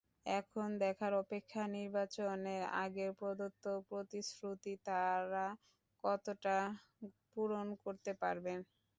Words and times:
এখন 0.31 0.67
দেখার 0.81 1.13
অপেক্ষা 1.19 1.63
নির্বাচনের 1.75 2.61
আগে 2.81 3.05
প্রদত্ত 3.19 3.65
প্রতিশ্রুতি 3.89 4.73
তাঁরা 4.85 5.45
কতটা 6.03 6.55
পূরণ 7.31 7.67
করতে 7.83 8.11
পারবেন। 8.21 8.59